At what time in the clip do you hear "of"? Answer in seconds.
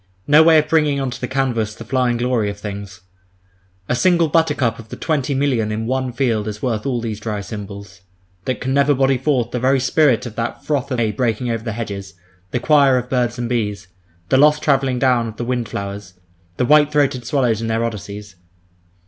0.57-0.67, 2.49-2.57, 4.79-4.89, 10.25-10.35, 10.89-10.97, 12.97-13.11, 15.27-15.37